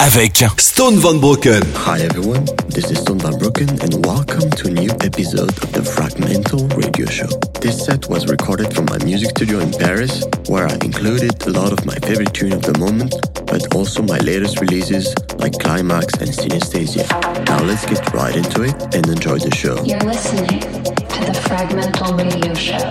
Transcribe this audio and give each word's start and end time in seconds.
avec 0.00 0.42
Stone 0.56 0.96
Van 0.96 1.14
Brooken. 1.16 1.62
Hi 1.74 2.00
everyone, 2.00 2.46
this 2.68 2.90
is 2.90 3.00
Stone 3.00 3.18
Van 3.18 3.36
Brooken 3.36 3.68
and 3.82 4.06
welcome 4.06 4.48
to 4.48 4.68
a 4.68 4.70
new 4.70 4.88
episode 5.02 5.50
of 5.62 5.72
the 5.72 5.82
Fragmental 5.82 6.74
Radio 6.74 7.04
Show. 7.04 7.28
This 7.60 7.84
set 7.84 8.08
was 8.08 8.26
recorded 8.26 8.72
from 8.74 8.86
my 8.86 8.96
music 9.04 9.28
studio 9.36 9.58
in 9.58 9.70
Paris, 9.72 10.24
where 10.48 10.66
I 10.66 10.72
included 10.82 11.46
a 11.46 11.50
lot 11.50 11.72
of 11.72 11.84
my 11.84 11.96
favorite 11.96 12.32
tune 12.32 12.54
of 12.54 12.62
the 12.62 12.78
moment, 12.78 13.12
but 13.44 13.74
also 13.74 14.02
my 14.02 14.16
latest 14.20 14.58
releases 14.62 15.14
like 15.36 15.52
Climax 15.58 16.14
and 16.14 16.30
Synesthesia. 16.30 17.06
Now 17.44 17.62
let's 17.62 17.84
get 17.84 18.00
right 18.14 18.34
into 18.34 18.62
it 18.62 18.94
and 18.94 19.06
enjoy 19.06 19.38
the 19.38 19.54
show. 19.54 19.84
You're 19.84 20.00
listening 20.00 20.60
to 20.60 21.20
the 21.28 21.36
Fragmental 21.44 22.16
Radio 22.16 22.54
Show 22.54 22.88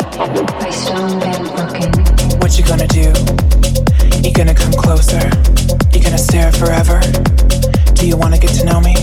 by 0.61 0.69
Stone 0.69 1.19
Van 1.21 1.41
Brooken. 1.57 2.39
What 2.39 2.55
you 2.55 2.63
gonna 2.65 2.87
do? 2.87 3.98
You 4.23 4.33
gonna 4.33 4.53
come 4.53 4.73
closer? 4.73 5.29
You 5.93 6.03
gonna 6.03 6.17
stare 6.17 6.51
forever? 6.51 6.99
Do 7.93 8.05
you 8.05 8.17
wanna 8.17 8.37
get 8.37 8.51
to 8.59 8.65
know 8.65 8.81
me? 8.81 8.93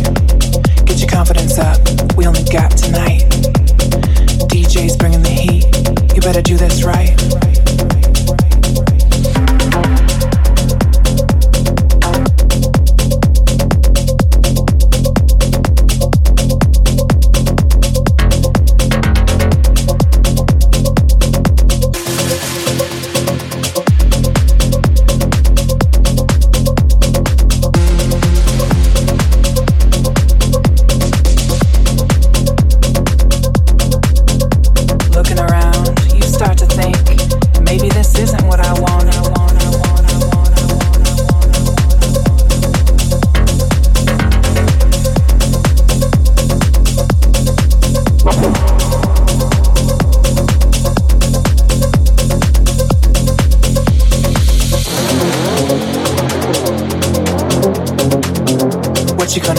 Get 0.84 0.98
your 0.98 1.09
confidence 1.09 1.59
up. 1.59 1.80
We 2.16 2.27
only 2.27 2.45
got 2.45 2.70
tonight. 2.73 3.23
DJ's 4.52 4.97
bringing 4.97 5.23
the 5.23 5.30
heat. 5.30 5.65
You 6.15 6.20
better 6.20 6.42
do 6.42 6.56
this 6.56 6.84
right. 6.84 7.16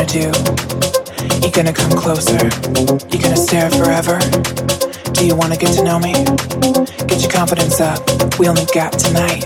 Do? 0.07 0.31
You 1.43 1.51
gonna 1.51 1.73
come 1.73 1.91
closer? 1.91 2.39
You 3.11 3.19
gonna 3.21 3.35
stare 3.35 3.69
forever? 3.69 4.19
Do 5.11 5.27
you 5.27 5.35
wanna 5.35 5.57
get 5.57 5.75
to 5.75 5.83
know 5.83 5.99
me? 5.99 6.13
Get 7.07 7.21
your 7.21 7.31
confidence 7.31 7.81
up. 7.81 7.99
We 8.39 8.47
only 8.47 8.65
got 8.73 8.93
tonight. 8.93 9.43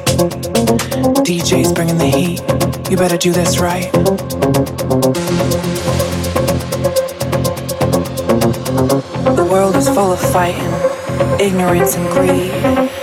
DJ's 1.26 1.74
bringing 1.74 1.98
the 1.98 2.06
heat. 2.06 2.42
You 2.92 2.98
better 2.98 3.18
do 3.18 3.32
this 3.32 3.60
right. 3.60 3.92
The 9.36 9.48
world 9.50 9.76
is 9.76 9.88
full 9.90 10.14
of 10.14 10.20
fighting, 10.20 10.72
ignorance 11.40 11.96
and 11.96 12.08
greed. 12.10 12.52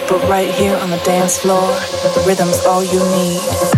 But 0.08 0.22
right 0.28 0.48
here 0.54 0.76
on 0.76 0.90
the 0.90 1.00
dance 1.04 1.38
floor, 1.38 1.66
the 2.14 2.24
rhythm's 2.26 2.64
all 2.64 2.84
you 2.84 3.00
need. 3.16 3.77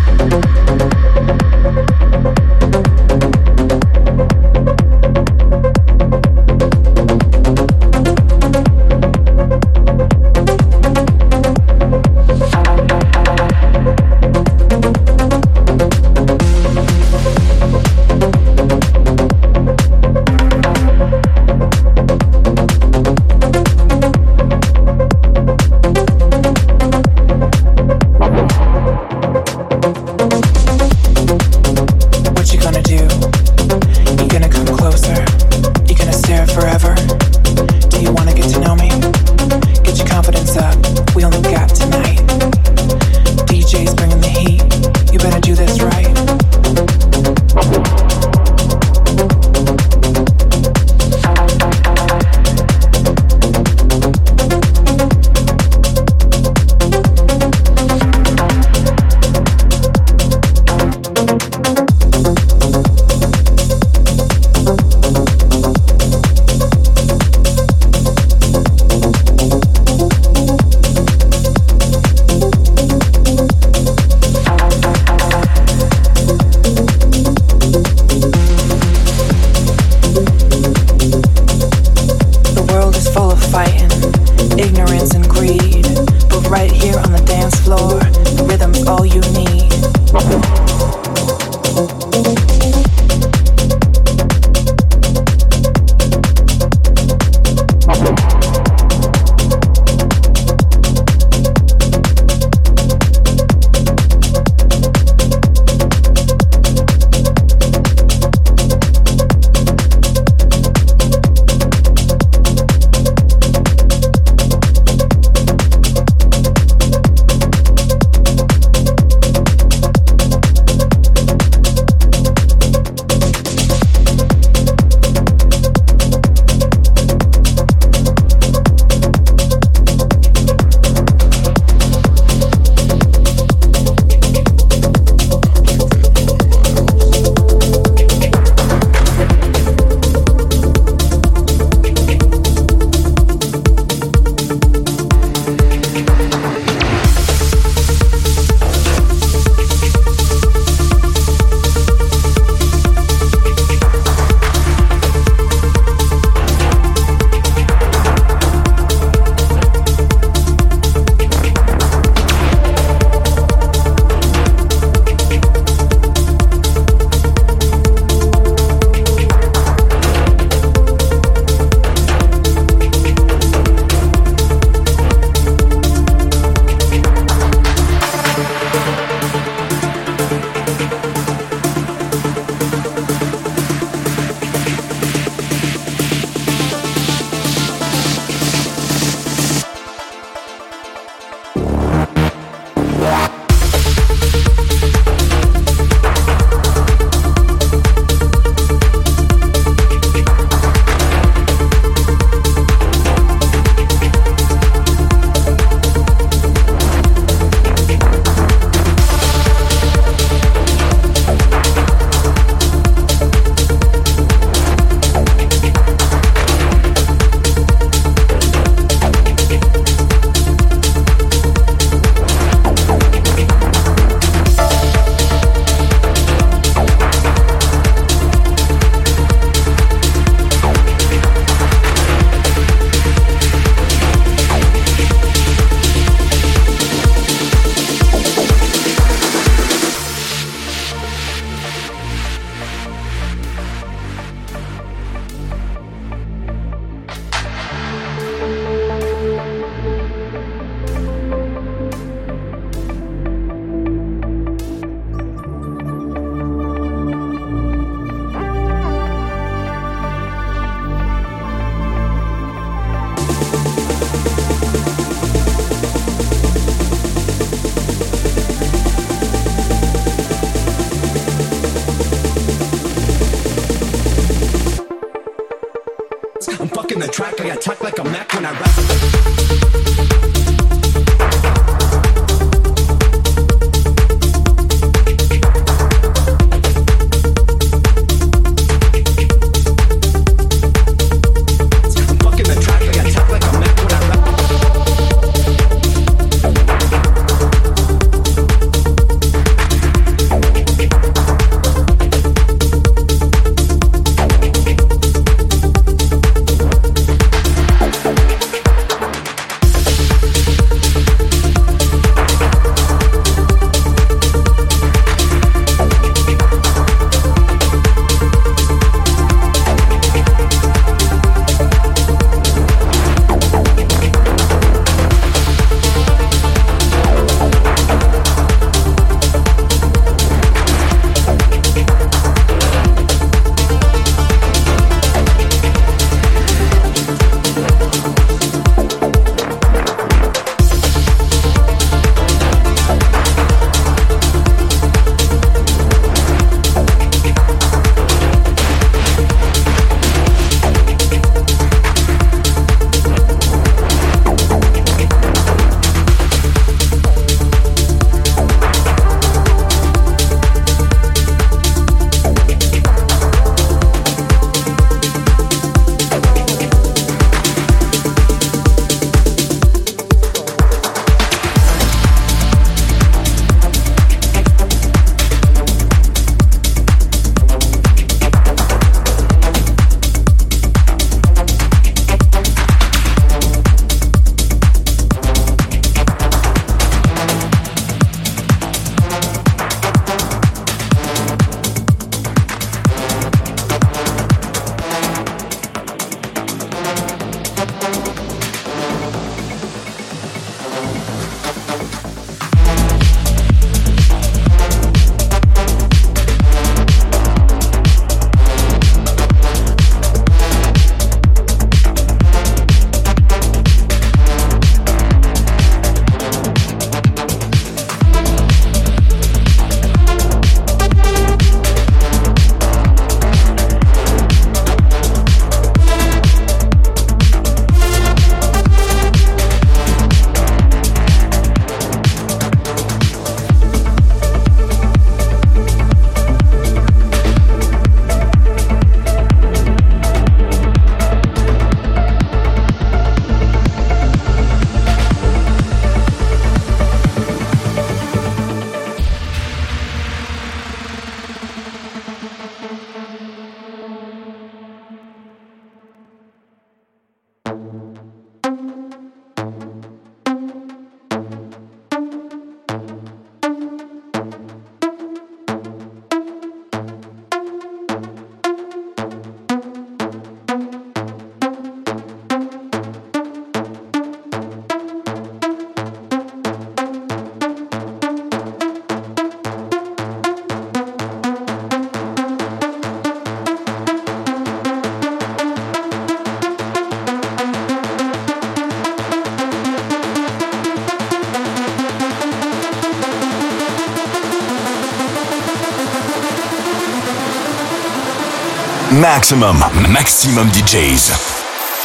Maximum, 499.21 499.62
maximum 499.91 500.49
DJs. 500.50 501.12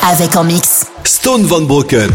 Avec 0.04 0.38
en 0.38 0.46
mix. 0.46 0.86
Stone 1.04 1.44
Van 1.44 1.60
Broken. 1.63 2.10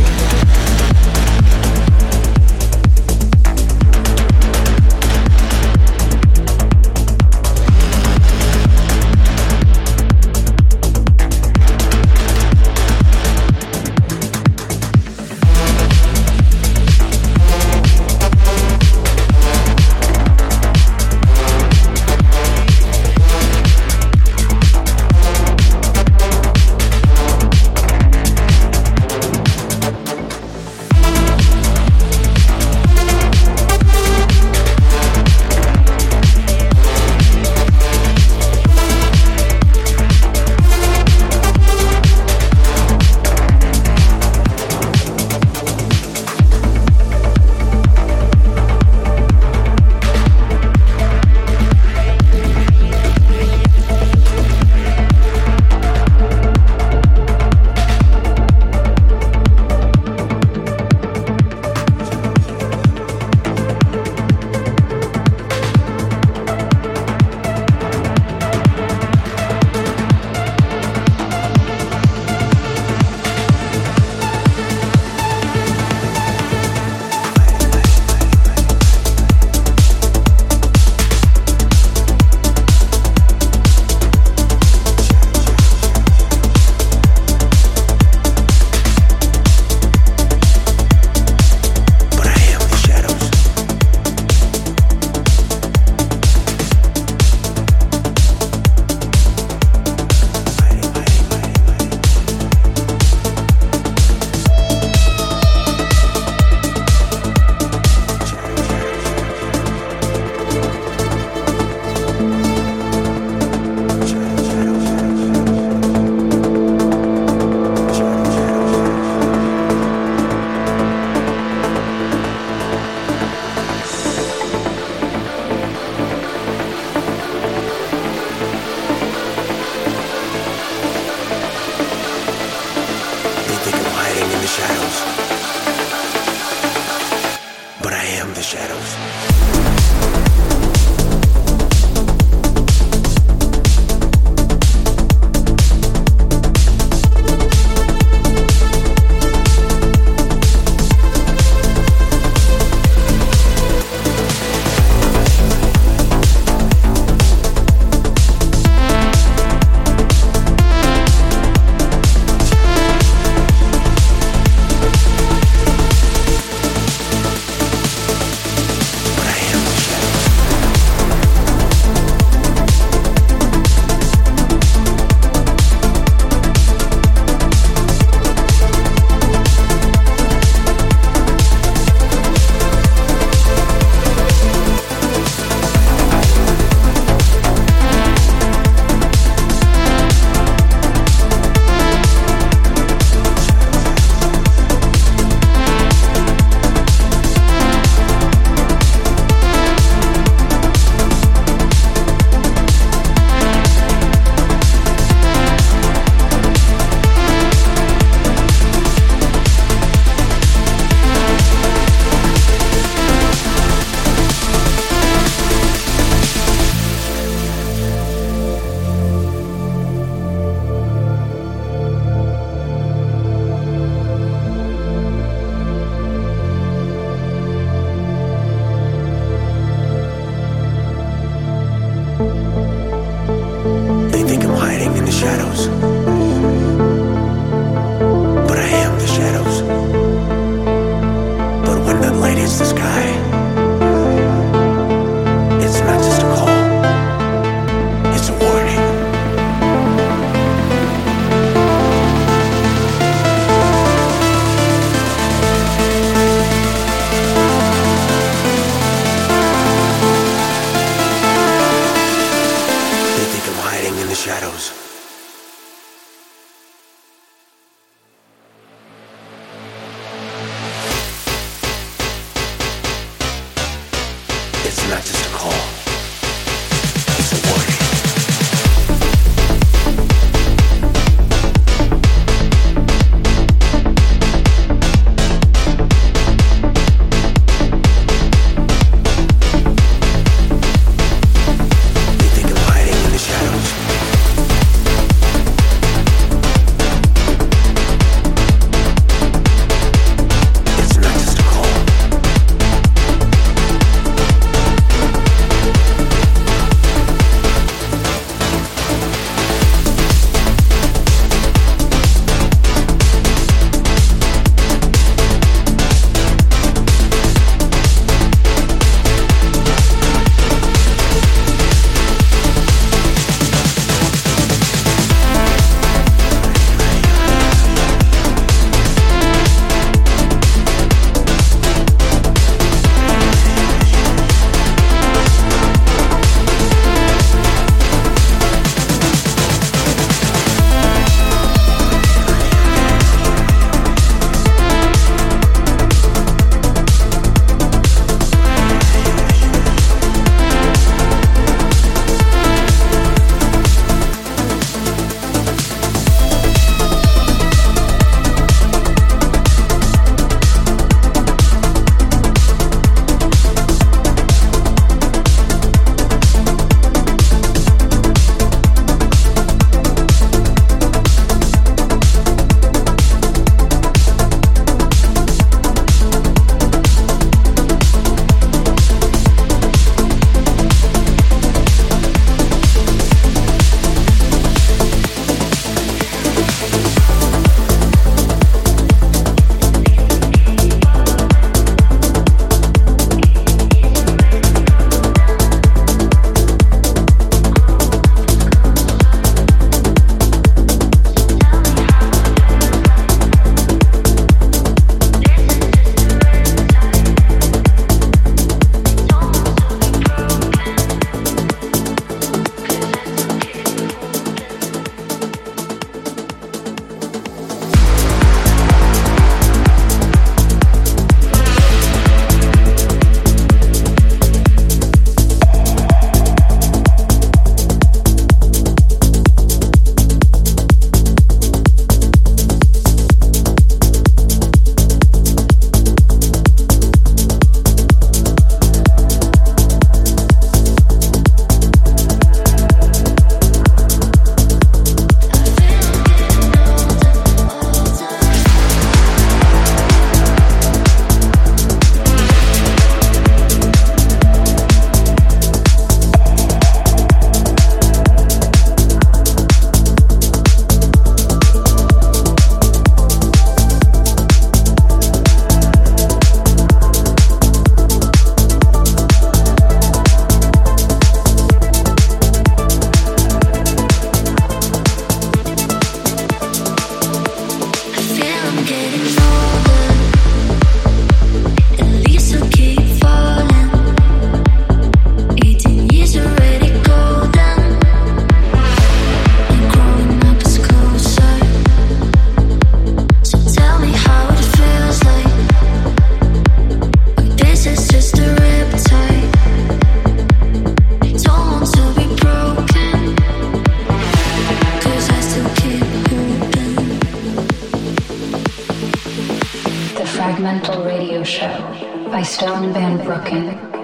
Show 511.31 512.09
by 512.11 512.23
Stone 512.25 512.73
Van 512.73 512.99
Brooken. 513.05 513.80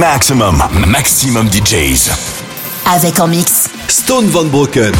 Maximum, 0.00 0.62
maximum 0.86 1.50
DJs. 1.50 2.08
Avec 2.86 3.20
en 3.20 3.28
mix. 3.28 3.68
Stone 3.86 4.28
Van 4.28 4.46
Broken. 4.46 4.94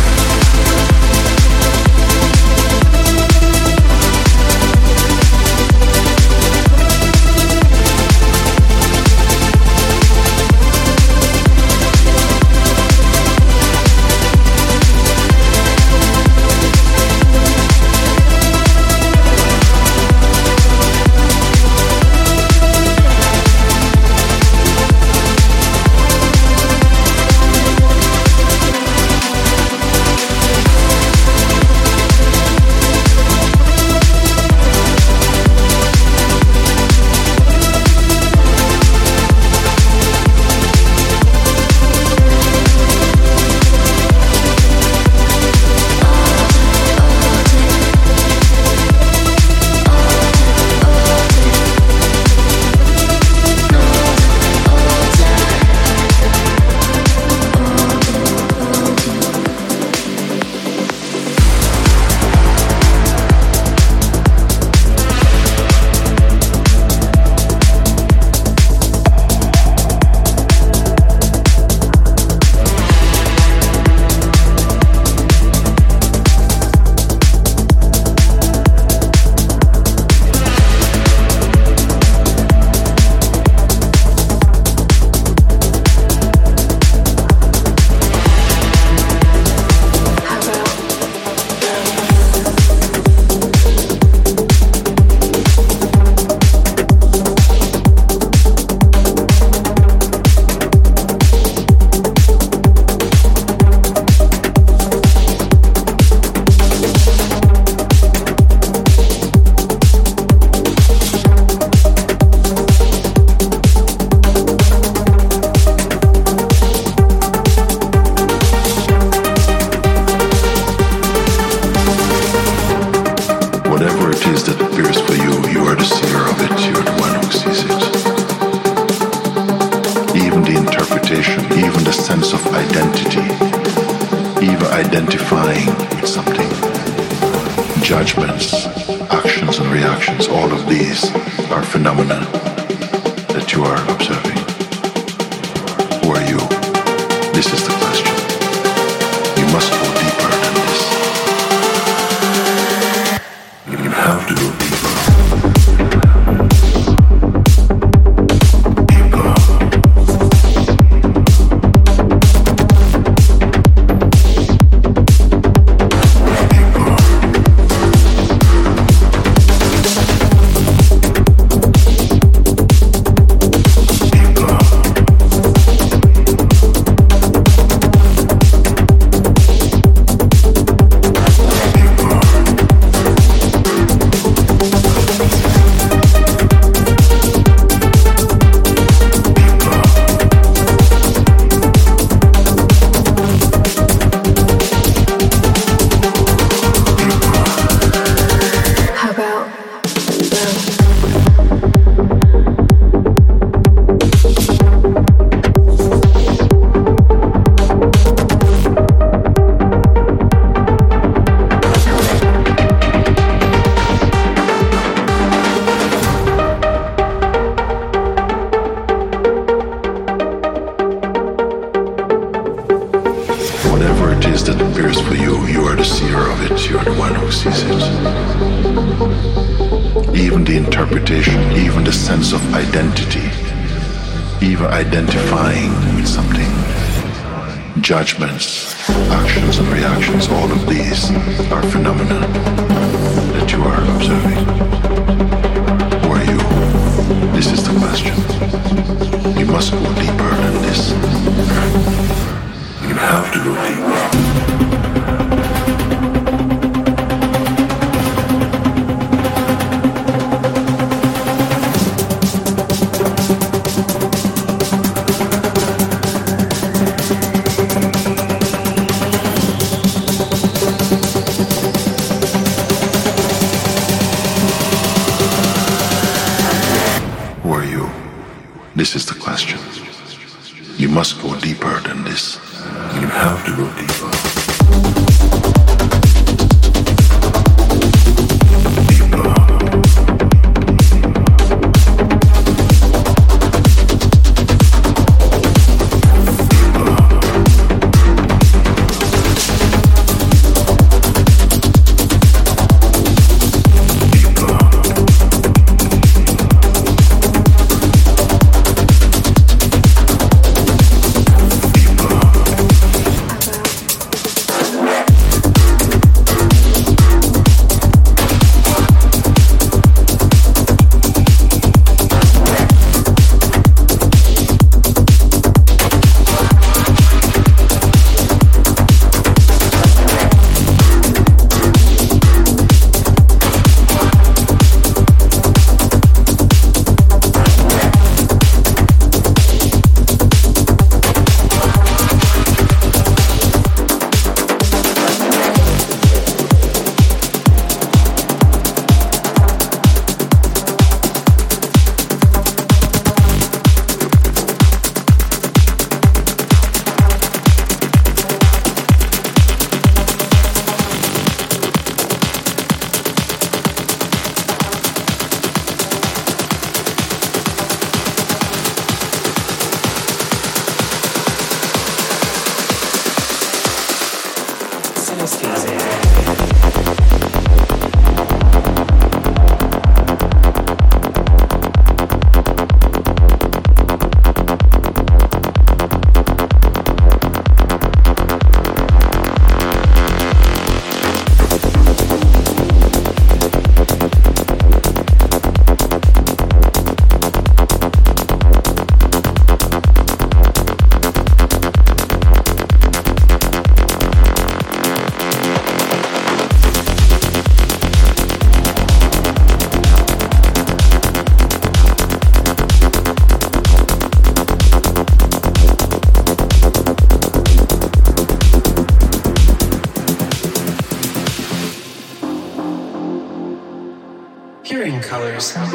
yourself. 425.40 425.70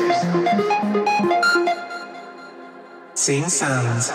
Sing 3.15 3.49
sounds. 3.49 4.11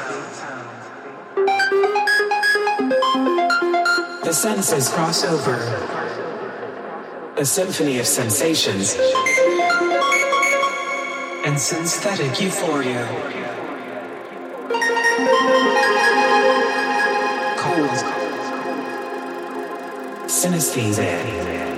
The 4.25 4.33
senses 4.33 4.89
cross 4.91 5.25
over. 5.25 5.57
A 7.37 7.45
symphony 7.45 7.99
of 7.99 8.07
sensations 8.07 8.97
and 11.45 11.59
synthetic 11.59 12.41
euphoria. 12.41 13.05
Cold. 17.59 17.99
Synesthesia. 20.29 21.70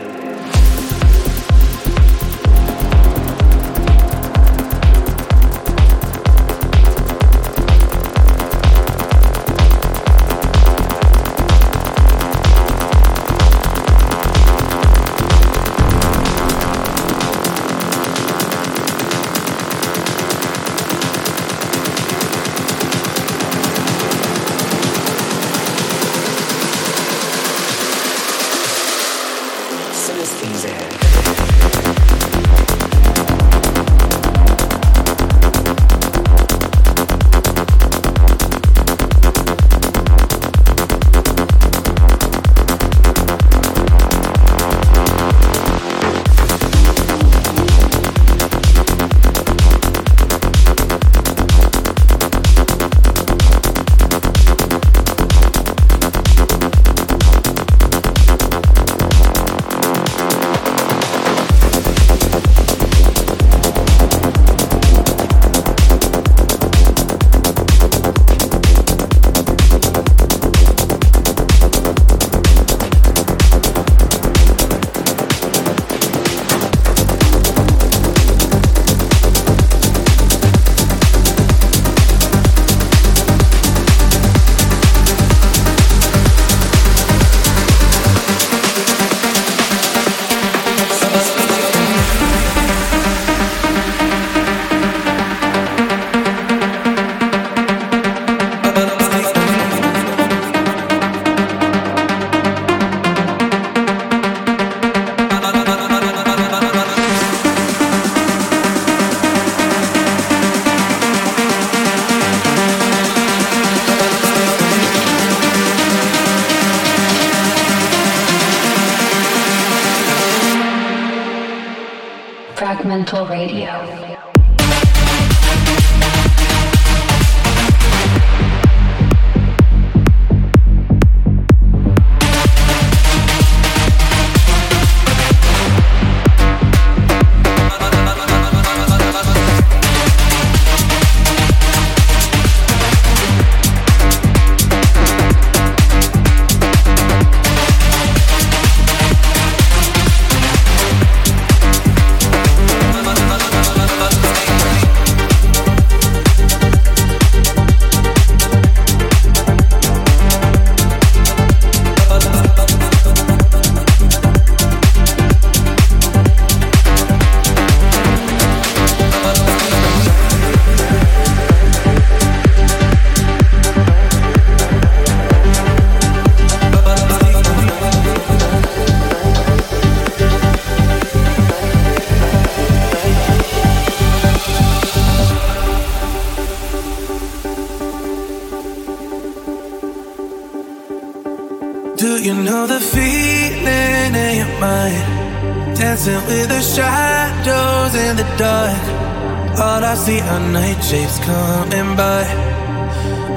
Shapes 200.92 201.18
coming 201.20 201.96
by. 201.96 202.22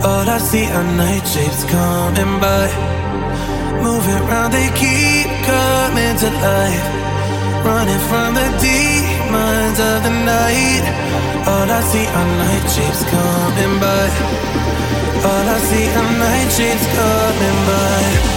All 0.04 0.28
I 0.28 0.38
see 0.40 0.66
are 0.78 0.84
night 0.84 1.26
shapes 1.26 1.64
coming 1.64 2.34
by. 2.44 2.68
Moving 3.82 4.20
around, 4.28 4.52
they 4.52 4.70
keep 4.84 5.28
coming 5.48 6.16
to 6.22 6.30
life. 6.52 6.86
Running 7.64 8.04
from 8.10 8.30
the 8.40 8.48
demons 8.60 9.78
of 9.90 9.98
the 10.06 10.14
night. 10.34 10.86
All 11.52 11.68
I 11.80 11.82
see 11.92 12.06
are 12.20 12.32
night 12.44 12.66
shapes 12.76 13.04
coming 13.16 13.76
by. 13.86 14.08
All 15.30 15.46
I 15.56 15.60
see 15.70 15.88
are 16.00 16.12
night 16.24 16.50
shapes 16.58 16.86
coming 17.00 17.60
by. 17.72 18.35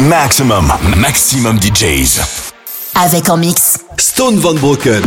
Maximum, 0.00 0.72
maximum 0.96 1.58
DJs. 1.58 2.20
Avec 2.94 3.28
en 3.28 3.36
mix. 3.36 3.78
Stone 3.98 4.38
Van 4.38 4.54
Broken. 4.54 5.02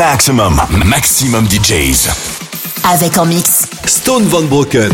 Maximum, 0.00 0.58
maximum 0.86 1.46
DJs. 1.46 2.08
Avec 2.90 3.18
en 3.18 3.26
mix. 3.26 3.66
Stone 3.84 4.24
Van 4.28 4.44
Broken. 4.44 4.90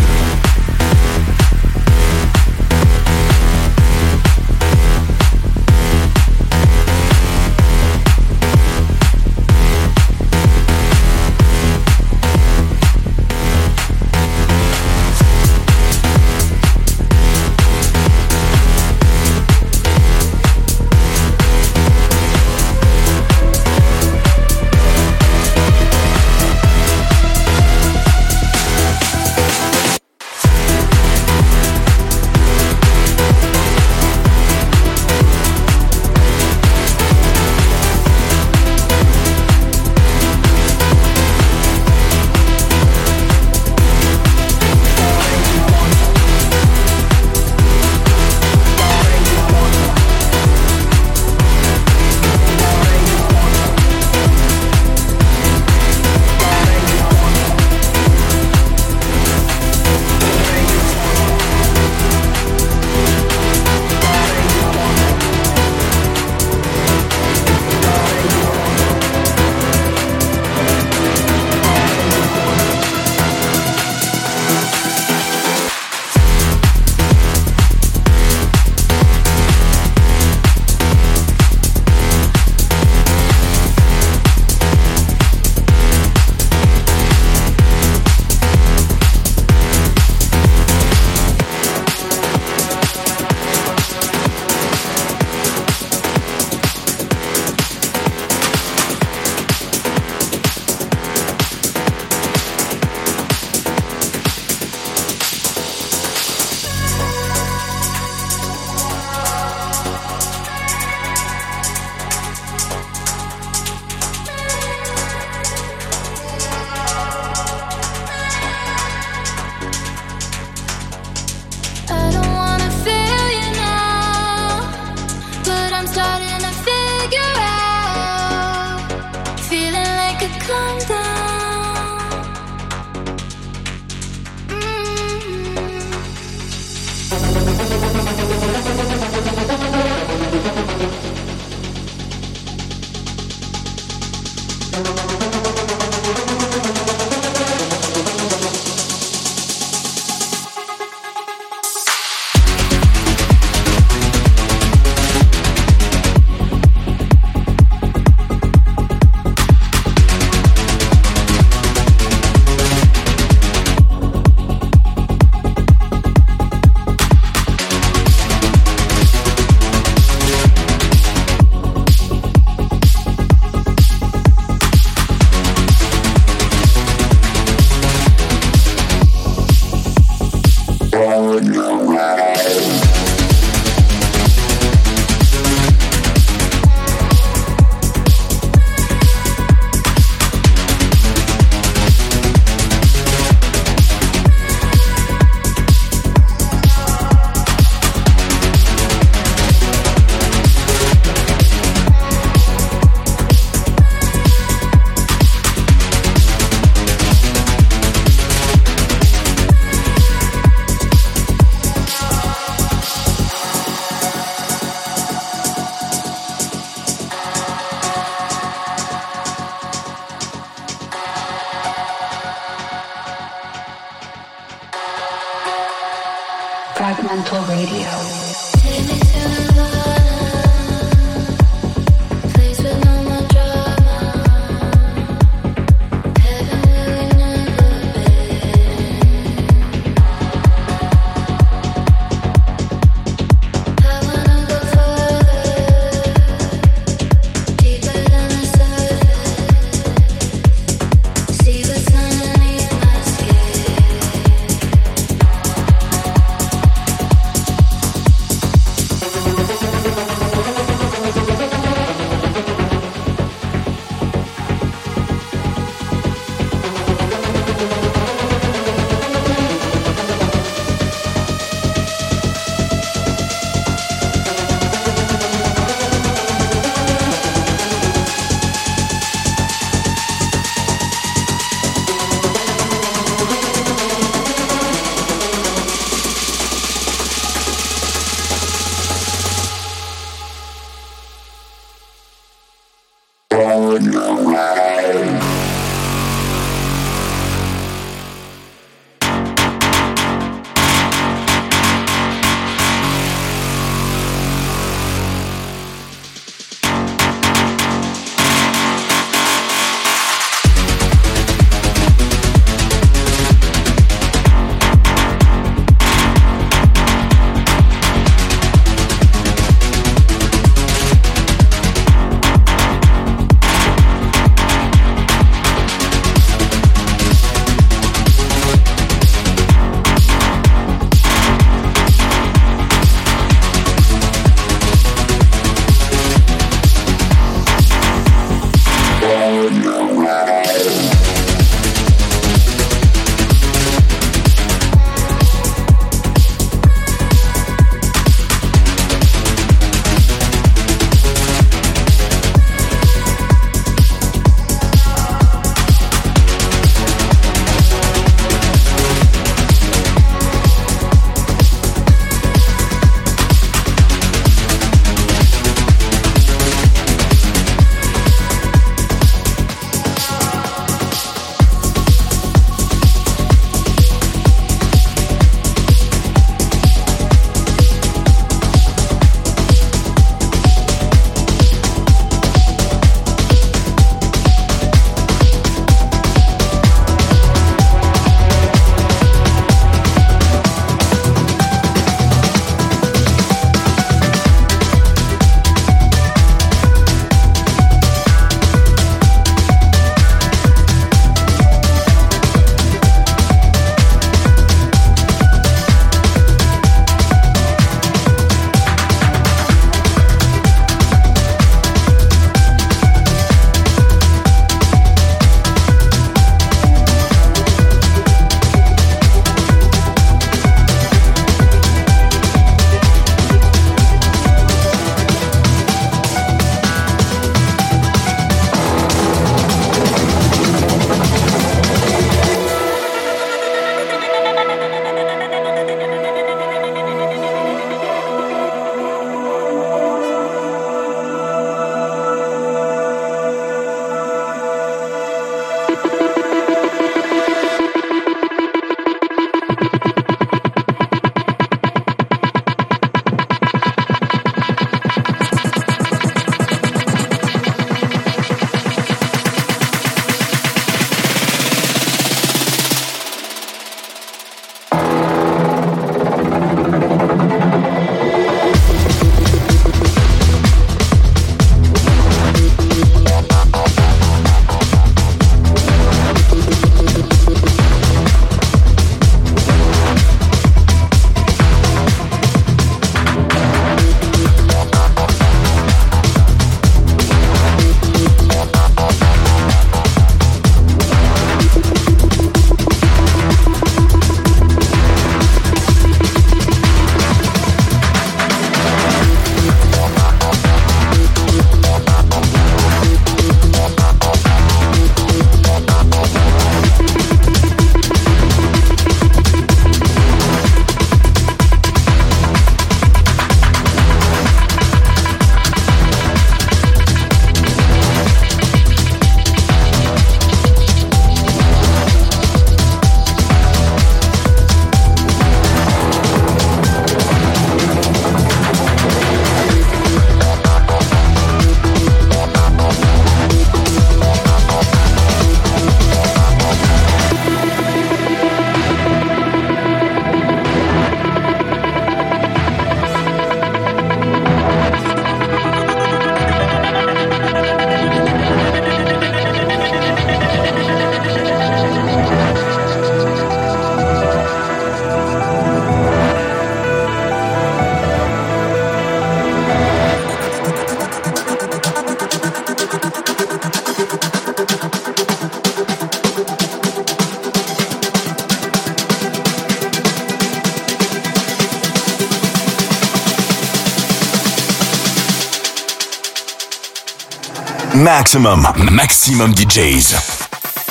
Maximum, 578.06 578.46
maximum 578.70 579.34
DJs. 579.34 579.96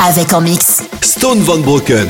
Avec 0.08 0.32
en 0.32 0.40
mix. 0.40 0.82
Stone 1.02 1.42
Van 1.42 1.58
Broken. 1.58 2.08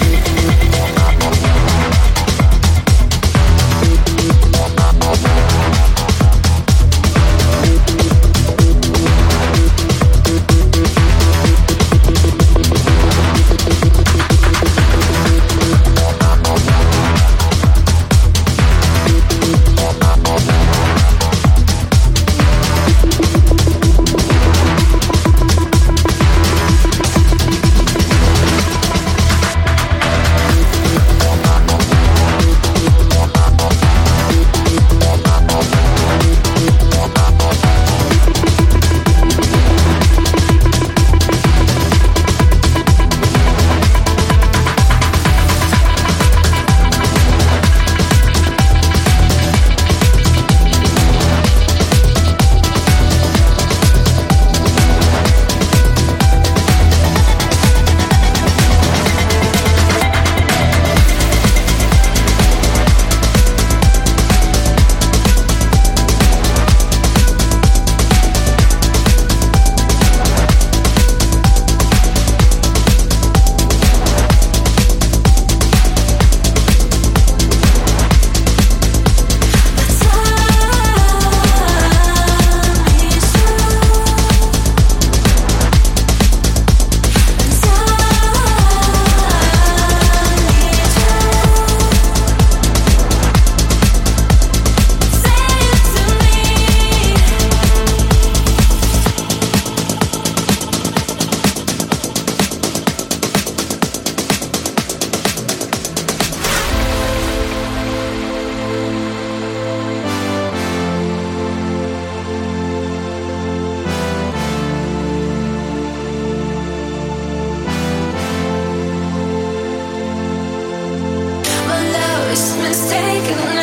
Christmas 122.35 122.89
taken 122.89 123.54